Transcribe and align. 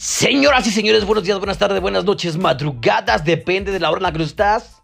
Señoras 0.00 0.64
y 0.64 0.70
señores, 0.70 1.04
buenos 1.04 1.24
días, 1.24 1.38
buenas 1.38 1.58
tardes, 1.58 1.80
buenas 1.80 2.04
noches, 2.04 2.36
madrugadas, 2.36 3.24
depende 3.24 3.72
de 3.72 3.80
la 3.80 3.90
hora 3.90 3.98
en 3.98 4.02
la 4.04 4.12
que 4.12 4.22
estás 4.22 4.80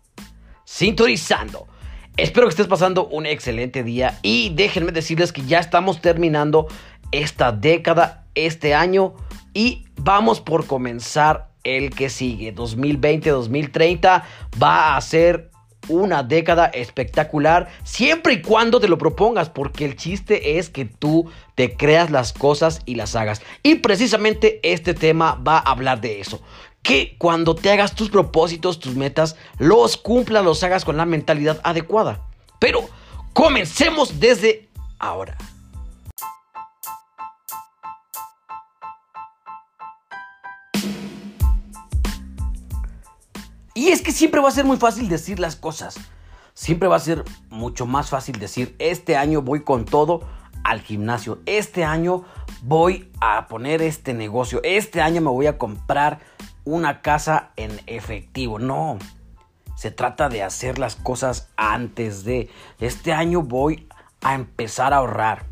sintonizando. 0.64 1.68
Espero 2.16 2.48
que 2.48 2.50
estés 2.50 2.66
pasando 2.66 3.06
un 3.06 3.24
excelente 3.24 3.84
día 3.84 4.19
y 4.23 4.52
déjenme 4.56 4.91
decirles 4.91 5.32
que 5.32 5.42
ya 5.42 5.61
estamos 5.61 6.00
terminando 6.00 6.66
esta 7.12 7.52
década, 7.52 8.27
este 8.34 8.74
año 8.74 9.14
y 9.52 9.84
vamos 9.95 10.41
por 10.41 10.66
comenzar 10.66 11.52
el 11.62 11.91
que 11.91 12.10
sigue. 12.10 12.52
2020-2030 12.52 14.24
va 14.60 14.96
a 14.96 15.01
ser 15.01 15.52
una 15.89 16.23
década 16.23 16.66
espectacular 16.66 17.69
siempre 17.82 18.34
y 18.34 18.43
cuando 18.43 18.80
te 18.80 18.89
lo 18.89 18.98
propongas, 18.98 19.51
porque 19.51 19.84
el 19.84 19.97
chiste 19.97 20.59
es 20.59 20.70
que 20.70 20.84
tú 20.84 21.30
te 21.55 21.77
creas 21.77 22.11
las 22.11 22.33
cosas 22.33 22.80
y 22.87 22.95
las 22.95 23.16
hagas. 23.16 23.42
Y 23.62 23.77
precisamente 23.77 24.61
este 24.62 24.95
tema 24.95 25.34
va 25.34 25.59
a 25.59 25.70
hablar 25.70 26.01
de 26.01 26.20
eso. 26.20 26.41
Que 26.83 27.16
cuando 27.19 27.55
te 27.55 27.70
hagas 27.70 27.95
tus 27.95 28.11
propósitos, 28.11 28.78
tus 28.78 28.95
metas, 28.95 29.37
los 29.59 29.97
cumplas, 29.97 30.45
los 30.45 30.62
hagas 30.62 30.84
con 30.84 30.97
la 30.97 31.06
mentalidad 31.06 31.61
adecuada. 31.65 32.20
Pero 32.59 32.89
comencemos 33.33 34.20
desde 34.20 34.69
ahora. 34.98 35.37
Y 43.74 43.88
es 43.88 44.02
que 44.02 44.12
siempre 44.12 44.41
va 44.41 44.48
a 44.48 44.52
ser 44.52 44.64
muy 44.64 44.77
fácil 44.77 45.09
decir 45.09 45.41
las 45.41 45.56
cosas. 45.56 45.96
Siempre 46.55 46.88
va 46.88 46.96
a 46.96 47.01
ser 47.01 47.24
mucho 47.51 47.87
más 47.87 48.09
fácil 48.09 48.38
decir, 48.38 48.77
este 48.78 49.16
año 49.16 49.42
voy 49.42 49.64
con 49.64 49.84
todo 49.84 50.23
al 50.62 50.80
gimnasio. 50.80 51.41
Este 51.45 51.84
año 51.84 52.25
voy 52.62 53.11
a 53.20 53.48
poner 53.48 53.83
este 53.83 54.14
negocio. 54.14 54.61
Este 54.62 55.00
año 55.00 55.20
me 55.20 55.30
voy 55.30 55.47
a 55.47 55.58
comprar 55.58 56.20
una 56.64 57.02
casa 57.02 57.50
en 57.56 57.80
efectivo. 57.86 58.61
No. 58.61 58.98
Se 59.77 59.91
trata 59.91 60.28
de 60.28 60.45
hacer 60.45 60.78
las 60.78 60.95
cosas 60.95 61.48
antes 61.56 62.25
de. 62.25 62.48
Este 62.78 63.12
año 63.12 63.42
voy 63.42 63.89
a 64.22 64.34
empezar 64.34 64.92
a 64.95 64.98
ahorrar. 64.98 65.47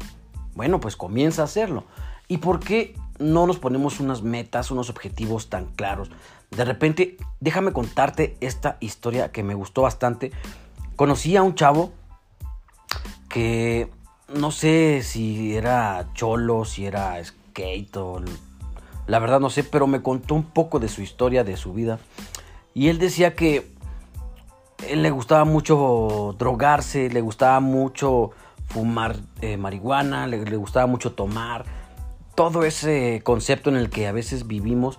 Bueno, 0.54 0.78
pues 0.78 0.96
comienza 0.96 1.42
a 1.42 1.46
hacerlo. 1.46 1.86
¿Y 2.28 2.38
por 2.38 2.60
qué 2.60 2.94
no 3.18 3.46
nos 3.46 3.58
ponemos 3.58 4.00
unas 4.00 4.22
metas, 4.22 4.70
unos 4.70 4.90
objetivos 4.90 5.50
tan 5.50 5.66
claros? 5.66 6.10
De 6.56 6.64
repente, 6.66 7.16
déjame 7.40 7.72
contarte 7.72 8.36
esta 8.40 8.76
historia 8.80 9.32
que 9.32 9.42
me 9.42 9.54
gustó 9.54 9.82
bastante. 9.82 10.32
Conocí 10.96 11.34
a 11.36 11.42
un 11.42 11.54
chavo 11.54 11.92
que 13.30 13.88
no 14.28 14.50
sé 14.50 15.02
si 15.02 15.56
era 15.56 16.08
cholo, 16.12 16.66
si 16.66 16.84
era 16.84 17.22
skate. 17.24 17.96
La 19.06 19.18
verdad 19.18 19.40
no 19.40 19.48
sé, 19.48 19.64
pero 19.64 19.86
me 19.86 20.02
contó 20.02 20.34
un 20.34 20.44
poco 20.44 20.78
de 20.78 20.88
su 20.88 21.00
historia, 21.00 21.42
de 21.42 21.56
su 21.56 21.72
vida. 21.72 21.98
Y 22.74 22.88
él 22.88 22.98
decía 22.98 23.34
que 23.34 23.72
él 24.86 25.02
le 25.02 25.10
gustaba 25.10 25.44
mucho 25.44 26.36
drogarse, 26.38 27.08
le 27.08 27.22
gustaba 27.22 27.60
mucho 27.60 28.32
fumar 28.68 29.16
eh, 29.40 29.56
marihuana, 29.56 30.26
le 30.26 30.56
gustaba 30.56 30.86
mucho 30.86 31.12
tomar. 31.12 31.64
Todo 32.34 32.64
ese 32.64 33.22
concepto 33.24 33.70
en 33.70 33.76
el 33.76 33.88
que 33.88 34.06
a 34.06 34.12
veces 34.12 34.46
vivimos 34.46 34.98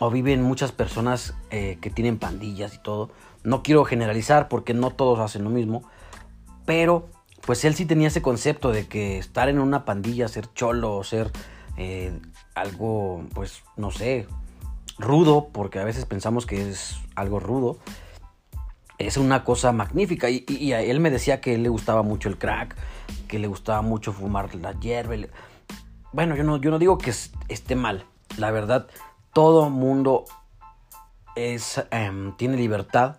o 0.00 0.10
viven 0.10 0.42
muchas 0.42 0.72
personas 0.72 1.34
eh, 1.50 1.78
que 1.80 1.90
tienen 1.90 2.18
pandillas 2.18 2.74
y 2.74 2.78
todo. 2.78 3.10
No 3.44 3.62
quiero 3.62 3.84
generalizar 3.84 4.48
porque 4.48 4.74
no 4.74 4.90
todos 4.90 5.20
hacen 5.20 5.44
lo 5.44 5.50
mismo, 5.50 5.84
pero 6.64 7.08
pues 7.42 7.64
él 7.64 7.74
sí 7.74 7.84
tenía 7.84 8.08
ese 8.08 8.22
concepto 8.22 8.72
de 8.72 8.86
que 8.88 9.18
estar 9.18 9.50
en 9.50 9.58
una 9.58 9.84
pandilla, 9.84 10.26
ser 10.28 10.52
cholo, 10.54 10.96
o 10.96 11.04
ser 11.04 11.30
eh, 11.76 12.18
algo, 12.54 13.24
pues 13.34 13.62
no 13.76 13.90
sé, 13.90 14.26
rudo, 14.98 15.48
porque 15.52 15.78
a 15.78 15.84
veces 15.84 16.06
pensamos 16.06 16.46
que 16.46 16.70
es 16.70 16.96
algo 17.14 17.38
rudo, 17.38 17.78
es 18.96 19.18
una 19.18 19.44
cosa 19.44 19.70
magnífica. 19.72 20.30
Y, 20.30 20.72
a 20.72 20.80
él 20.80 21.00
me 21.00 21.10
decía 21.10 21.42
que 21.42 21.56
él 21.56 21.62
le 21.62 21.68
gustaba 21.68 22.02
mucho 22.02 22.30
el 22.30 22.38
crack, 22.38 22.74
que 23.28 23.38
le 23.38 23.48
gustaba 23.48 23.82
mucho 23.82 24.14
fumar 24.14 24.54
la 24.54 24.72
hierba. 24.80 25.14
Bueno, 26.12 26.36
yo 26.36 26.44
no, 26.44 26.56
yo 26.56 26.70
no 26.70 26.78
digo 26.78 26.96
que 26.96 27.12
esté 27.48 27.76
mal, 27.76 28.06
la 28.38 28.50
verdad 28.50 28.88
todo 29.32 29.70
mundo 29.70 30.24
es, 31.36 31.82
em, 31.90 32.36
tiene 32.36 32.56
libertad 32.56 33.16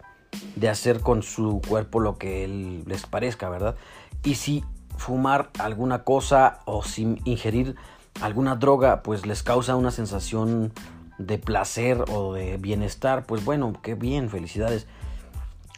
de 0.56 0.70
hacer 0.70 1.02
con 1.02 1.24
su 1.24 1.62
cuerpo 1.68 2.00
lo 2.00 2.18
que 2.18 2.44
él 2.44 2.84
les 2.86 3.06
parezca, 3.06 3.50
¿verdad? 3.50 3.76
Y 4.24 4.36
si 4.36 4.64
fumar 4.98 5.50
alguna 5.60 6.04
cosa 6.04 6.60
o 6.66 6.84
si 6.84 7.20
ingerir 7.26 7.76
alguna 8.22 8.56
droga 8.56 9.02
pues 9.04 9.26
les 9.26 9.42
causa 9.44 9.76
una 9.76 9.92
sensación 9.92 10.74
de 11.18 11.38
placer 11.38 12.04
o 12.10 12.34
de 12.34 12.58
bienestar, 12.58 13.26
pues 13.26 13.44
bueno, 13.44 13.74
qué 13.82 13.96
bien, 13.96 14.30
felicidades. 14.30 14.88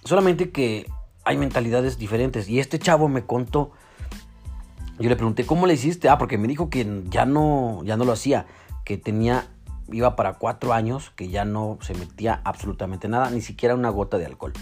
Solamente 0.04 0.52
que 0.52 0.90
hay 1.26 1.38
mentalidades 1.38 1.98
diferentes 1.98 2.50
y 2.50 2.60
este 2.60 2.80
chavo 2.80 3.08
me 3.08 3.26
contó 3.26 3.72
yo 5.00 5.10
le 5.10 5.16
pregunté, 5.16 5.46
¿cómo 5.46 5.66
le 5.66 5.74
hiciste? 5.74 6.08
Ah, 6.08 6.18
porque 6.18 6.38
me 6.38 6.48
dijo 6.48 6.70
que 6.70 7.04
ya 7.10 7.26
no, 7.26 7.82
ya 7.84 7.98
no 7.98 8.06
lo 8.06 8.12
hacía, 8.12 8.46
que 8.86 8.98
tenía 8.98 9.48
iba 9.92 10.16
para 10.16 10.34
cuatro 10.34 10.74
años 10.74 11.12
que 11.16 11.30
ya 11.30 11.46
no 11.46 11.78
se 11.82 11.94
metía 11.94 12.42
absolutamente 12.44 13.08
nada, 13.08 13.30
ni 13.30 13.42
siquiera 13.42 13.76
una 13.76 13.90
gota 13.90 14.18
de 14.18 14.26
alcohol. 14.26 14.54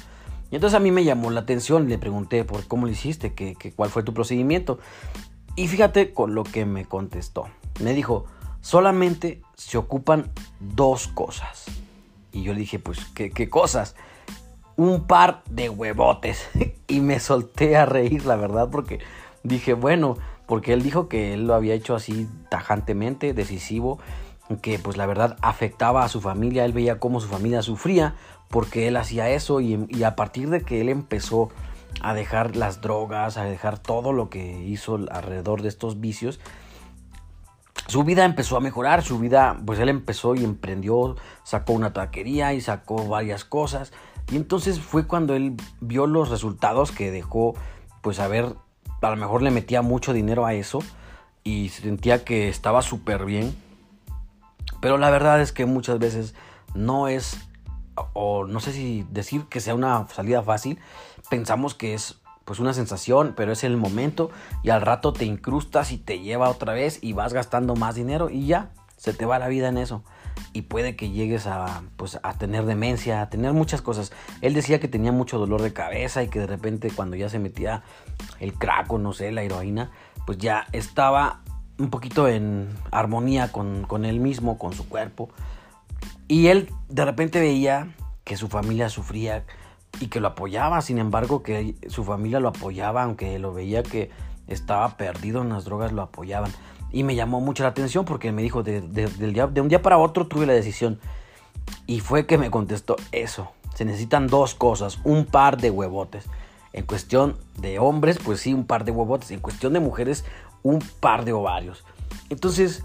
Y 0.50 0.56
entonces 0.56 0.76
a 0.76 0.82
mí 0.82 0.92
me 0.92 1.04
llamó 1.04 1.32
la 1.32 1.42
atención, 1.42 1.88
le 1.88 1.98
pregunté 1.98 2.44
por 2.44 2.68
cómo 2.68 2.86
lo 2.86 2.92
hiciste, 2.92 3.34
¿Qué, 3.34 3.56
cuál 3.76 3.90
fue 3.90 4.04
tu 4.04 4.14
procedimiento. 4.14 4.80
Y 5.56 5.68
fíjate 5.68 6.14
con 6.14 6.36
lo 6.36 6.44
que 6.44 6.66
me 6.66 6.86
contestó. 6.86 7.48
Me 7.80 7.94
dijo, 7.94 8.26
solamente 8.60 9.42
se 9.56 9.78
ocupan 9.78 10.32
dos 10.60 11.08
cosas. 11.08 11.66
Y 12.34 12.44
yo 12.44 12.54
le 12.54 12.60
dije, 12.60 12.80
pues, 12.80 13.06
¿qué, 13.14 13.32
qué 13.32 13.50
cosas? 13.50 13.96
Un 14.76 15.08
par 15.08 15.44
de 15.50 15.70
huevotes. 15.70 16.50
y 16.88 17.00
me 17.00 17.20
solté 17.20 17.78
a 17.78 17.86
reír, 17.86 18.26
la 18.26 18.36
verdad, 18.36 18.70
porque 18.70 19.00
dije, 19.44 19.74
bueno, 19.74 20.18
porque 20.48 20.74
él 20.74 20.84
dijo 20.84 21.08
que 21.08 21.34
él 21.34 21.48
lo 21.48 21.54
había 21.56 21.74
hecho 21.76 21.96
así 21.96 22.28
tajantemente, 22.50 23.34
decisivo 23.34 24.00
que 24.58 24.80
pues 24.80 24.98
la 24.98 25.06
verdad 25.06 25.38
afectaba 25.42 26.04
a 26.04 26.10
su 26.10 26.22
familia, 26.22 26.66
él 26.66 26.74
veía 26.74 27.00
cómo 27.00 27.20
su 27.20 27.28
familia 27.28 27.62
sufría 27.62 28.16
porque 28.50 28.88
él 28.88 28.98
hacía 28.98 29.30
eso 29.30 29.62
y, 29.62 30.04
a 30.04 30.16
partir 30.16 30.50
de 30.50 30.62
que 30.62 30.82
él 30.82 30.90
empezó 30.90 31.50
a 32.02 32.14
dejar 32.14 32.56
las 32.56 32.82
drogas, 32.82 33.38
a 33.38 33.44
dejar 33.46 33.80
todo 33.80 34.14
lo 34.14 34.30
que 34.30 34.64
hizo 34.64 35.00
alrededor 35.10 35.62
de 35.62 35.70
estos 35.70 36.00
vicios, 36.00 36.40
su 37.88 38.04
vida 38.04 38.26
empezó 38.26 38.58
a 38.58 38.60
mejorar, 38.60 39.04
su 39.04 39.20
vida, 39.20 39.60
pues 39.66 39.80
él 39.80 39.90
empezó 39.90 40.36
y 40.36 40.44
emprendió, 40.44 41.16
sacó 41.44 41.74
una 41.74 41.94
taquería 41.94 42.54
y 42.54 42.62
sacó 42.62 43.08
varias 43.08 43.44
cosas. 43.44 43.92
Y 44.32 44.38
entonces 44.38 44.80
fue 44.80 45.08
cuando 45.08 45.34
él 45.34 45.56
vio 45.82 46.08
los 46.08 46.30
resultados 46.30 46.92
que 46.92 47.12
dejó, 47.12 47.56
pues 48.02 48.20
a 48.20 48.28
ver, 48.28 48.56
a 49.02 49.10
lo 49.10 49.18
mejor 49.18 49.42
le 49.42 49.52
metía 49.52 49.82
mucho 49.82 50.14
dinero 50.14 50.46
a 50.46 50.54
eso 50.54 50.80
y 51.44 51.70
sentía 51.70 52.24
que 52.24 52.50
estaba 52.50 52.82
súper 52.82 53.26
bien 53.26 53.56
pero 54.82 54.98
la 54.98 55.10
verdad 55.10 55.42
es 55.42 55.52
que 55.52 55.66
muchas 55.66 56.00
veces 56.00 56.36
no 56.74 57.08
es, 57.08 57.38
o 58.14 58.46
no 58.46 58.60
sé 58.60 58.74
si 58.74 59.06
decir 59.10 59.46
que 59.46 59.60
sea 59.60 59.76
una 59.76 60.08
salida 60.10 60.44
fácil, 60.44 60.80
pensamos 61.30 61.76
que 61.76 61.94
es 61.94 62.22
pues 62.46 62.60
una 62.60 62.74
sensación, 62.74 63.34
pero 63.38 63.52
es 63.52 63.64
el 63.64 63.78
momento 63.78 64.32
y 64.64 64.72
al 64.72 64.82
rato 64.82 65.14
te 65.14 65.26
incrustas 65.26 65.92
y 65.92 65.98
te 65.98 66.20
lleva 66.20 66.50
otra 66.50 66.74
vez 66.74 67.00
y 67.02 67.14
vas 67.14 67.34
gastando 67.34 67.76
más 67.76 67.96
dinero 67.96 68.30
y 68.30 68.48
ya, 68.48 68.72
se 68.98 69.14
te 69.14 69.26
va 69.26 69.40
la 69.40 69.48
vida 69.48 69.70
en 69.70 69.78
eso. 69.78 70.04
Y 70.54 70.64
puede 70.64 70.96
que 70.96 71.10
llegues 71.10 71.46
a, 71.48 71.84
pues, 71.98 72.20
a 72.24 72.34
tener 72.34 72.66
demencia, 72.66 73.22
a 73.22 73.30
tener 73.30 73.54
muchas 73.54 73.82
cosas. 73.82 74.12
Él 74.42 74.54
decía 74.54 74.80
que 74.80 74.88
tenía 74.88 75.12
mucho 75.12 75.38
dolor 75.38 75.62
de 75.62 75.74
cabeza 75.74 76.24
y 76.24 76.30
que 76.30 76.40
de 76.40 76.48
repente 76.48 76.92
cuando 76.92 77.16
ya 77.16 77.30
se 77.30 77.40
metía 77.40 77.84
el 78.40 78.54
crack 78.54 78.92
o 78.92 78.98
no 78.98 79.14
sé, 79.14 79.32
la 79.32 79.44
heroína, 79.44 79.92
pues 80.26 80.38
ya 80.38 80.68
estaba 80.72 81.42
un 81.82 81.90
poquito 81.90 82.28
en 82.28 82.70
armonía 82.92 83.52
con, 83.52 83.84
con 83.84 84.06
él 84.06 84.20
mismo, 84.20 84.58
con 84.60 84.74
su 84.74 84.88
cuerpo. 84.88 85.30
Y 86.28 86.48
él 86.48 86.70
de 86.90 87.06
repente 87.06 87.40
veía 87.40 87.96
que 88.24 88.38
su 88.38 88.48
familia 88.48 88.90
sufría 88.90 89.44
y 90.00 90.08
que 90.08 90.20
lo 90.20 90.30
apoyaba, 90.30 90.82
sin 90.82 91.00
embargo 91.00 91.44
que 91.44 91.76
su 91.88 92.04
familia 92.04 92.40
lo 92.40 92.50
apoyaba, 92.50 93.04
aunque 93.04 93.40
lo 93.40 93.54
veía 93.54 93.84
que 93.84 94.12
estaba 94.48 94.96
perdido 94.96 95.42
en 95.42 95.50
las 95.50 95.66
drogas, 95.66 95.92
lo 95.92 96.04
apoyaban. 96.04 96.52
Y 96.92 97.04
me 97.04 97.16
llamó 97.16 97.42
mucho 97.42 97.64
la 97.64 97.70
atención 97.70 98.06
porque 98.06 98.32
me 98.32 98.44
dijo, 98.44 98.64
de, 98.64 98.82
de 98.82 99.62
un 99.62 99.68
día 99.68 99.82
para 99.82 99.98
otro 99.98 100.28
tuve 100.28 100.46
la 100.46 100.54
decisión. 100.54 101.00
Y 101.88 102.00
fue 102.00 102.26
que 102.26 102.38
me 102.38 102.52
contestó 102.52 102.96
eso. 103.12 103.52
Se 103.74 103.86
necesitan 103.86 104.28
dos 104.28 104.54
cosas, 104.54 105.00
un 105.04 105.26
par 105.26 105.58
de 105.58 105.72
huevotes. 105.72 106.26
En 106.74 106.86
cuestión 106.86 107.38
de 107.58 107.80
hombres, 107.80 108.20
pues 108.24 108.40
sí, 108.40 108.54
un 108.54 108.66
par 108.66 108.86
de 108.86 108.92
huevotes. 108.92 109.32
En 109.32 109.40
cuestión 109.40 109.74
de 109.74 109.80
mujeres, 109.80 110.26
un 110.64 110.80
par 111.00 111.26
de 111.26 111.34
ovarios. 111.34 111.84
Entonces, 112.30 112.84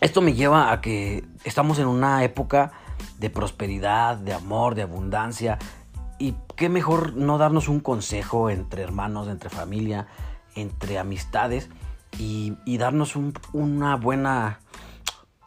esto 0.00 0.20
me 0.20 0.34
lleva 0.34 0.70
a 0.70 0.80
que 0.80 1.24
estamos 1.44 1.78
en 1.78 1.88
una 1.88 2.22
época 2.22 2.72
de 3.18 3.30
prosperidad, 3.30 4.16
de 4.16 4.32
amor, 4.32 4.74
de 4.74 4.82
abundancia. 4.82 5.58
Y 6.18 6.34
qué 6.56 6.68
mejor 6.68 7.14
no 7.14 7.38
darnos 7.38 7.68
un 7.68 7.80
consejo 7.80 8.50
entre 8.50 8.82
hermanos, 8.82 9.28
entre 9.28 9.50
familia, 9.50 10.06
entre 10.54 10.98
amistades 10.98 11.68
y, 12.16 12.56
darnos 12.78 13.16
una 13.52 13.96
buena 13.96 14.60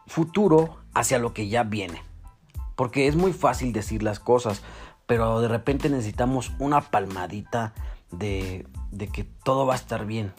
futuro 0.06 0.76
hacia 0.92 1.18
lo 1.18 1.32
que 1.32 1.48
ya 1.48 1.62
viene. 1.62 2.02
Porque 2.76 3.06
es 3.06 3.16
muy 3.16 3.32
fácil 3.32 3.72
decir 3.72 4.02
las 4.02 4.20
cosas, 4.20 4.62
pero 5.06 5.40
de 5.40 5.48
repente 5.48 5.88
necesitamos 5.88 6.52
una 6.58 6.80
palmadita 6.82 7.72
de 8.10 8.66
que 9.12 9.24
todo 9.24 9.64
va 9.64 9.72
a 9.72 9.76
estar 9.76 10.04
bien. 10.04 10.34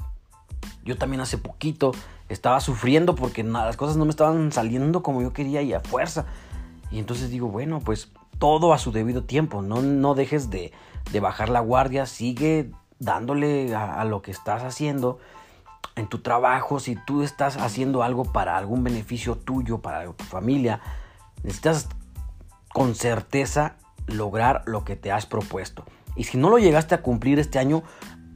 Yo 0.83 0.97
también 0.97 1.21
hace 1.21 1.37
poquito 1.37 1.93
estaba 2.29 2.59
sufriendo 2.59 3.15
porque 3.15 3.43
las 3.43 3.77
cosas 3.77 3.97
no 3.97 4.05
me 4.05 4.11
estaban 4.11 4.51
saliendo 4.51 5.03
como 5.03 5.21
yo 5.21 5.33
quería 5.33 5.61
y 5.61 5.73
a 5.73 5.79
fuerza. 5.79 6.25
Y 6.91 6.99
entonces 6.99 7.29
digo, 7.29 7.47
bueno, 7.47 7.79
pues 7.79 8.11
todo 8.39 8.73
a 8.73 8.77
su 8.77 8.91
debido 8.91 9.23
tiempo. 9.23 9.61
No, 9.61 9.81
no 9.81 10.15
dejes 10.15 10.49
de, 10.49 10.71
de 11.11 11.19
bajar 11.19 11.49
la 11.49 11.59
guardia. 11.59 12.05
Sigue 12.05 12.71
dándole 12.99 13.75
a, 13.75 14.03
lo 14.05 14.21
que 14.21 14.31
estás 14.31 14.63
haciendo 14.63 15.19
en 15.95 16.07
tu 16.07 16.19
trabajo. 16.19 16.79
Si 16.79 16.95
tú 16.95 17.23
estás 17.23 17.57
haciendo 17.57 18.03
algo 18.03 18.25
para 18.25 18.57
algún 18.57 18.83
beneficio 18.83 19.35
tuyo, 19.35 19.79
para 19.79 20.05
tu 20.11 20.23
familia, 20.23 20.81
necesitas 21.43 21.89
con 22.73 22.95
certeza 22.95 23.75
lograr 24.07 24.63
lo 24.65 24.83
que 24.83 24.95
te 24.95 25.11
has 25.11 25.25
propuesto. 25.25 25.85
Y 26.15 26.25
si 26.25 26.37
no 26.37 26.49
lo 26.49 26.59
llegaste 26.59 26.95
a 26.95 27.01
cumplir 27.01 27.39
este 27.39 27.59
año, 27.59 27.83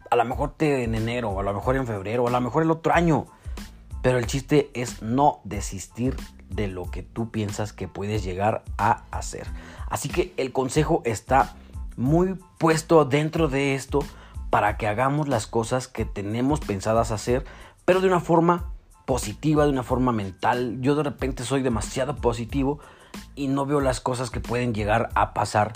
a 0.10 0.16
lo 0.16 0.26
mejor 0.26 0.56
en 0.60 0.96
enero, 0.96 1.40
a 1.40 1.44
lo 1.44 1.54
mejor 1.54 1.76
en 1.76 1.88
febrero, 1.88 2.28
a 2.28 2.32
lo 2.32 2.42
mejor 2.42 2.64
el 2.64 2.72
otro 2.72 2.94
año. 2.94 3.28
Pero 4.02 4.18
el 4.20 4.28
chiste 4.28 4.70
es 4.74 5.02
no 5.02 5.42
desistir 5.44 6.16
de 6.50 6.68
lo 6.68 6.90
que 6.90 7.04
tú 7.04 7.30
piensas 7.32 7.74
que 7.74 7.88
puedes 7.88 8.24
llegar 8.24 8.64
a 8.78 9.04
hacer. 9.12 9.48
Así 9.90 10.10
que 10.10 10.34
el 10.38 10.52
consejo 10.52 11.02
está 11.06 11.56
muy 11.96 12.38
puesto 12.58 13.06
dentro 13.06 13.48
de 13.48 13.76
esto 13.76 14.00
para 14.50 14.78
que 14.78 14.88
hagamos 14.88 15.28
las 15.28 15.48
cosas 15.48 15.88
que 15.88 16.06
tenemos 16.06 16.60
pensadas 16.60 17.12
hacer, 17.12 17.46
pero 17.86 18.00
de 18.00 18.08
una 18.08 18.20
forma 18.20 18.72
positiva, 19.06 19.66
de 19.66 19.72
una 19.72 19.84
forma 19.84 20.12
mental. 20.12 20.78
Yo 20.82 20.96
de 20.96 21.04
repente 21.04 21.44
soy 21.44 21.62
demasiado 21.62 22.16
positivo 22.18 22.80
y 23.36 23.48
no 23.48 23.66
veo 23.66 23.82
las 23.82 24.00
cosas 24.00 24.30
que 24.30 24.40
pueden 24.40 24.74
llegar 24.74 25.10
a 25.16 25.34
pasar 25.34 25.74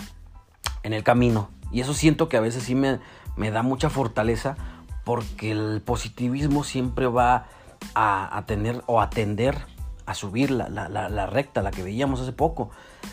en 0.84 0.94
el 0.94 1.04
camino. 1.04 1.50
Y 1.72 1.82
eso 1.82 1.94
siento 1.94 2.28
que 2.28 2.38
a 2.38 2.42
veces 2.42 2.64
sí 2.64 2.76
me, 2.76 3.00
me 3.36 3.52
da 3.52 3.64
mucha 3.64 3.90
fortaleza 3.90 4.58
porque 5.04 5.52
el 5.52 5.82
positivismo 5.82 6.64
siempre 6.64 7.08
va 7.08 7.48
a, 7.96 8.44
tener 8.46 8.84
o 8.86 9.02
a 9.02 9.10
tender 9.10 9.58
a 10.06 10.14
subir 10.14 10.52
la, 10.52 10.70
la, 10.70 11.26
recta, 11.26 11.62
la 11.62 11.72
que 11.72 11.84
veíamos 11.84 12.22
hace 12.22 12.34
poco. 12.34 12.70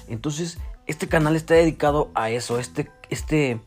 Entonces, 0.08 0.58
este 0.86 1.08
canal 1.08 1.36
está 1.36 1.54
dedicado 1.54 2.10
a 2.14 2.30
eso. 2.30 2.58
Este, 2.58 2.90
este 3.08 3.60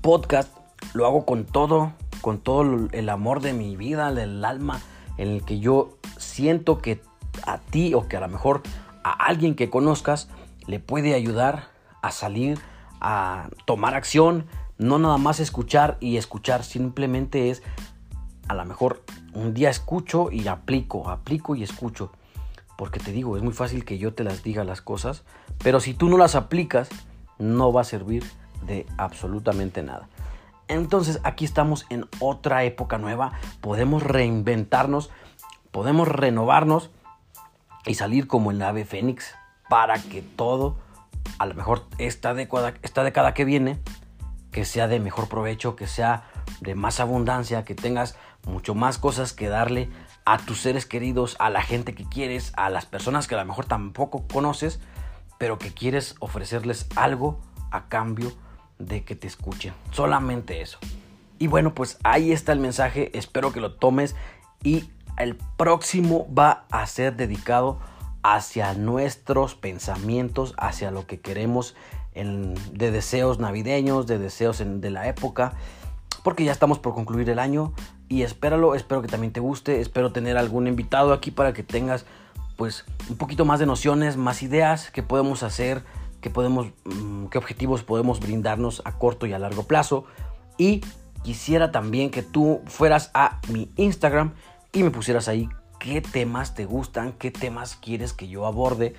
podcast 0.00 0.54
lo 0.92 1.06
hago 1.06 1.24
con 1.24 1.44
todo, 1.44 1.92
con 2.20 2.38
todo 2.38 2.88
el 2.92 3.08
amor 3.08 3.40
de 3.40 3.52
mi 3.52 3.76
vida, 3.76 4.12
del 4.12 4.44
alma, 4.44 4.80
en 5.16 5.28
el 5.28 5.44
que 5.44 5.58
yo 5.58 5.98
siento 6.18 6.78
que 6.78 7.00
a 7.46 7.58
ti 7.58 7.94
o 7.94 8.08
que 8.08 8.16
a 8.16 8.20
lo 8.20 8.28
mejor 8.28 8.62
a 9.04 9.12
alguien 9.12 9.54
que 9.54 9.70
conozcas 9.70 10.28
le 10.66 10.80
puede 10.80 11.14
ayudar 11.14 11.68
a 12.02 12.10
salir, 12.10 12.58
a 13.00 13.48
tomar 13.64 13.94
acción, 13.94 14.46
no 14.78 14.98
nada 14.98 15.18
más 15.18 15.40
escuchar 15.40 15.96
y 16.00 16.16
escuchar, 16.16 16.64
simplemente 16.64 17.50
es 17.50 17.62
a 18.48 18.54
lo 18.54 18.64
mejor 18.64 19.02
un 19.34 19.52
día 19.52 19.70
escucho 19.70 20.30
y 20.32 20.48
aplico, 20.48 21.10
aplico 21.10 21.54
y 21.54 21.62
escucho. 21.62 22.12
Porque 22.76 23.00
te 23.00 23.12
digo, 23.12 23.36
es 23.36 23.42
muy 23.42 23.52
fácil 23.52 23.84
que 23.84 23.98
yo 23.98 24.14
te 24.14 24.24
las 24.24 24.42
diga 24.42 24.64
las 24.64 24.80
cosas, 24.80 25.24
pero 25.62 25.80
si 25.80 25.94
tú 25.94 26.08
no 26.08 26.16
las 26.16 26.34
aplicas, 26.34 26.88
no 27.38 27.72
va 27.72 27.82
a 27.82 27.84
servir 27.84 28.24
de 28.66 28.86
absolutamente 28.96 29.82
nada. 29.82 30.08
Entonces 30.68 31.20
aquí 31.24 31.44
estamos 31.44 31.86
en 31.90 32.06
otra 32.20 32.64
época 32.64 32.98
nueva, 32.98 33.32
podemos 33.60 34.02
reinventarnos, 34.02 35.10
podemos 35.70 36.08
renovarnos 36.08 36.90
y 37.86 37.94
salir 37.94 38.26
como 38.26 38.50
el 38.50 38.62
ave 38.62 38.84
fénix 38.84 39.34
para 39.68 40.00
que 40.00 40.22
todo, 40.22 40.76
a 41.38 41.46
lo 41.46 41.54
mejor 41.54 41.86
esta 41.98 42.34
década, 42.34 42.74
esta 42.82 43.02
década 43.02 43.34
que 43.34 43.44
viene, 43.44 43.78
que 44.50 44.64
sea 44.64 44.88
de 44.88 45.00
mejor 45.00 45.28
provecho, 45.28 45.76
que 45.76 45.86
sea 45.86 46.24
de 46.60 46.74
más 46.74 47.00
abundancia, 47.00 47.64
que 47.64 47.74
tengas 47.74 48.16
mucho 48.46 48.74
más 48.74 48.98
cosas 48.98 49.32
que 49.32 49.48
darle 49.48 49.90
a 50.24 50.38
tus 50.38 50.60
seres 50.60 50.86
queridos, 50.86 51.36
a 51.38 51.50
la 51.50 51.62
gente 51.62 51.94
que 51.94 52.04
quieres, 52.04 52.52
a 52.56 52.70
las 52.70 52.86
personas 52.86 53.26
que 53.26 53.34
a 53.34 53.38
lo 53.38 53.44
mejor 53.44 53.66
tampoco 53.66 54.26
conoces, 54.26 54.80
pero 55.38 55.58
que 55.58 55.72
quieres 55.72 56.16
ofrecerles 56.20 56.86
algo 56.96 57.40
a 57.70 57.88
cambio 57.88 58.32
de 58.78 59.04
que 59.04 59.14
te 59.16 59.26
escuchen. 59.26 59.72
Solamente 59.90 60.60
eso. 60.60 60.78
Y 61.38 61.46
bueno, 61.46 61.74
pues 61.74 61.98
ahí 62.02 62.32
está 62.32 62.52
el 62.52 62.60
mensaje. 62.60 63.16
Espero 63.16 63.52
que 63.52 63.60
lo 63.60 63.74
tomes. 63.74 64.16
Y 64.62 64.90
el 65.16 65.36
próximo 65.56 66.26
va 66.32 66.66
a 66.70 66.86
ser 66.86 67.16
dedicado 67.16 67.80
hacia 68.22 68.74
nuestros 68.74 69.54
pensamientos, 69.54 70.54
hacia 70.58 70.90
lo 70.90 71.06
que 71.06 71.20
queremos 71.20 71.76
de 72.24 72.90
deseos 72.90 73.38
navideños, 73.38 74.06
de 74.06 74.18
deseos 74.18 74.62
de 74.64 74.90
la 74.90 75.08
época. 75.08 75.54
Porque 76.22 76.44
ya 76.44 76.52
estamos 76.52 76.78
por 76.78 76.94
concluir 76.94 77.28
el 77.30 77.38
año. 77.38 77.72
Y 78.08 78.22
espéralo, 78.22 78.74
espero 78.74 79.02
que 79.02 79.08
también 79.08 79.32
te 79.32 79.40
guste. 79.40 79.80
Espero 79.80 80.12
tener 80.12 80.36
algún 80.36 80.66
invitado 80.66 81.12
aquí 81.12 81.30
para 81.30 81.52
que 81.52 81.62
tengas 81.62 82.06
pues 82.56 82.84
un 83.08 83.16
poquito 83.16 83.44
más 83.44 83.60
de 83.60 83.66
nociones, 83.66 84.16
más 84.16 84.42
ideas 84.42 84.90
que 84.90 85.04
podemos 85.04 85.44
hacer 85.44 85.84
qué, 86.20 86.30
podemos, 86.30 86.68
mm, 86.84 87.26
qué 87.26 87.38
objetivos 87.38 87.82
podemos 87.82 88.20
brindarnos 88.20 88.82
a 88.84 88.98
corto 88.98 89.26
y 89.26 89.32
a 89.32 89.38
largo 89.38 89.64
plazo. 89.64 90.04
Y 90.56 90.82
quisiera 91.22 91.70
también 91.70 92.10
que 92.10 92.22
tú 92.22 92.60
fueras 92.66 93.10
a 93.14 93.40
mi 93.48 93.70
Instagram 93.76 94.34
y 94.72 94.82
me 94.82 94.90
pusieras 94.90 95.28
ahí 95.28 95.48
qué 95.78 96.00
temas 96.00 96.54
te 96.54 96.64
gustan, 96.64 97.12
qué 97.12 97.30
temas 97.30 97.76
quieres 97.76 98.12
que 98.12 98.28
yo 98.28 98.46
aborde, 98.46 98.94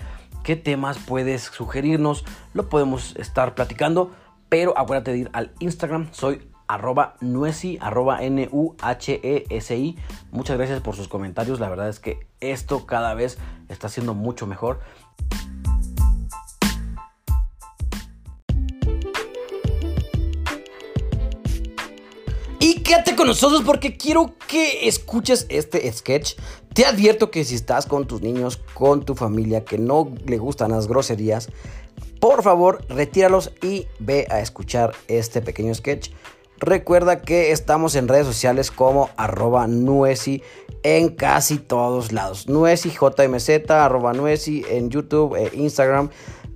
qué 0.49 0.55
temas 0.55 0.97
puedes 0.97 1.43
sugerirnos, 1.43 2.25
lo 2.55 2.69
podemos 2.69 3.15
estar 3.17 3.53
platicando, 3.53 4.09
pero 4.49 4.75
acuérdate 4.75 5.11
de 5.11 5.17
ir 5.19 5.29
al 5.31 5.53
Instagram, 5.59 6.07
soy 6.11 6.49
arroba 6.67 7.17
nuesi, 7.21 7.77
arroba 7.79 8.23
N-U-H-E-S-I. 8.23 9.99
Muchas 10.31 10.57
gracias 10.57 10.81
por 10.81 10.95
sus 10.95 11.07
comentarios, 11.07 11.59
la 11.59 11.69
verdad 11.69 11.87
es 11.87 11.99
que 11.99 12.25
esto 12.39 12.87
cada 12.87 13.13
vez 13.13 13.37
está 13.67 13.89
siendo 13.89 14.15
mucho 14.15 14.47
mejor. 14.47 14.79
Quédate 22.89 23.15
con 23.15 23.27
nosotros 23.27 23.61
porque 23.63 23.97
quiero 23.97 24.33
que 24.47 24.87
escuches 24.87 25.45
este 25.49 25.91
sketch. 25.93 26.33
Te 26.73 26.87
advierto 26.87 27.29
que 27.29 27.43
si 27.43 27.53
estás 27.53 27.85
con 27.85 28.07
tus 28.07 28.23
niños, 28.23 28.57
con 28.73 29.05
tu 29.05 29.13
familia, 29.13 29.63
que 29.63 29.77
no 29.77 30.11
le 30.25 30.39
gustan 30.39 30.71
las 30.71 30.87
groserías, 30.87 31.49
por 32.19 32.41
favor, 32.41 32.83
retíralos 32.89 33.51
y 33.61 33.85
ve 33.99 34.25
a 34.31 34.39
escuchar 34.39 34.93
este 35.07 35.39
pequeño 35.43 35.75
sketch. 35.75 36.09
Recuerda 36.57 37.21
que 37.21 37.51
estamos 37.51 37.93
en 37.93 38.07
redes 38.07 38.25
sociales 38.25 38.71
como 38.71 39.11
arroba 39.17 39.67
nuesi 39.67 40.41
en 40.81 41.09
casi 41.09 41.59
todos 41.59 42.11
lados. 42.11 42.49
Nuesi 42.49 42.89
JMZ, 42.89 43.67
nuesi 44.15 44.65
en 44.67 44.89
YouTube, 44.89 45.35
e 45.35 45.51
Instagram, 45.53 46.09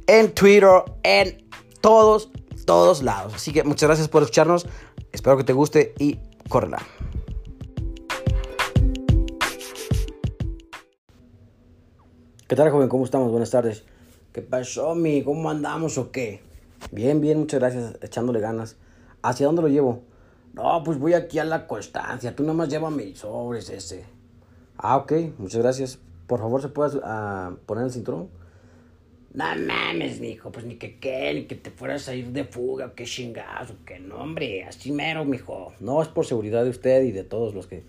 en 0.07 0.31
Twitter, 0.31 0.83
en 1.03 1.45
todos, 1.79 2.31
todos 2.65 3.03
lados. 3.03 3.33
Así 3.35 3.51
que 3.51 3.63
muchas 3.63 3.87
gracias 3.87 4.07
por 4.07 4.23
escucharnos. 4.23 4.65
Espero 5.11 5.37
que 5.37 5.43
te 5.43 5.53
guste 5.53 5.93
y 5.99 6.19
córrela. 6.49 6.81
¿Qué 12.47 12.55
tal, 12.55 12.69
joven? 12.69 12.89
¿Cómo 12.89 13.05
estamos? 13.05 13.31
Buenas 13.31 13.49
tardes. 13.49 13.83
¿Qué 14.31 14.41
pasó, 14.41 14.95
mi? 14.95 15.23
¿Cómo 15.23 15.49
andamos 15.49 15.97
o 15.97 16.11
qué? 16.11 16.41
Bien, 16.91 17.21
bien, 17.21 17.39
muchas 17.39 17.59
gracias. 17.59 17.97
Echándole 18.01 18.39
ganas. 18.39 18.75
¿Hacia 19.21 19.45
dónde 19.47 19.61
lo 19.61 19.69
llevo? 19.69 20.03
No, 20.53 20.83
pues 20.83 20.99
voy 20.99 21.13
aquí 21.13 21.39
a 21.39 21.45
la 21.45 21.65
constancia. 21.65 22.35
Tú 22.35 22.43
nomás 22.43 22.69
llévame 22.69 23.05
mis 23.05 23.19
sobres 23.19 23.69
ese. 23.69 24.05
Ah, 24.77 24.97
ok. 24.97 25.13
Muchas 25.37 25.61
gracias. 25.61 25.99
Por 26.27 26.39
favor, 26.39 26.61
¿se 26.61 26.69
puede 26.69 26.97
uh, 26.97 27.55
poner 27.65 27.85
el 27.85 27.91
cinturón? 27.91 28.29
No 29.33 29.45
mames, 29.45 30.19
mijo, 30.19 30.51
pues 30.51 30.63
ni 30.63 30.75
que 30.75 30.99
qué, 30.99 31.33
ni 31.33 31.45
que 31.45 31.55
te 31.55 31.71
fueras 31.71 32.07
a 32.07 32.13
ir 32.13 32.27
de 32.27 32.43
fuga, 32.43 32.93
qué 32.95 33.05
chingazo, 33.05 33.77
qué 33.83 33.99
nombre, 33.99 34.63
así 34.63 34.91
mero, 34.91 35.25
mijo. 35.25 35.73
No, 35.79 36.03
es 36.03 36.07
por 36.07 36.27
seguridad 36.27 36.63
de 36.63 36.69
usted 36.69 37.01
y 37.01 37.11
de 37.11 37.23
todos 37.23 37.55
los 37.55 37.65
que 37.65 37.83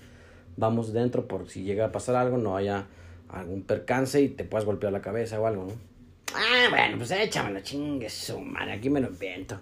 vamos 0.57 0.95
dentro, 0.95 1.29
por 1.29 1.51
si 1.51 1.63
llega 1.63 1.85
a 1.85 1.93
pasar 1.93 2.17
algo, 2.17 2.39
no 2.39 2.57
haya 2.57 2.87
algún 3.29 3.63
percance 3.63 4.23
y 4.23 4.31
te 4.31 4.45
puedas 4.45 4.65
golpear 4.65 4.91
la 4.91 5.03
cabeza 5.03 5.39
o 5.39 5.47
algo, 5.47 5.65
¿no? 5.67 5.73
Ah, 6.35 6.69
bueno, 6.71 6.97
pues 6.97 7.11
échamelo, 7.11 7.61
chingue 7.61 8.09
su 8.09 8.41
madre, 8.41 8.73
aquí 8.73 8.89
me 8.89 9.01
lo 9.01 9.09
invento. 9.09 9.61